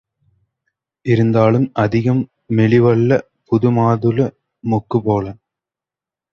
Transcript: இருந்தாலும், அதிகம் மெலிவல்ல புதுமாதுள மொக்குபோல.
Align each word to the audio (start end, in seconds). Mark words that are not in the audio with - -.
இருந்தாலும், 1.05 1.67
அதிகம் 1.73 2.23
மெலிவல்ல 2.49 3.19
புதுமாதுள 3.51 4.19
மொக்குபோல. 4.63 5.25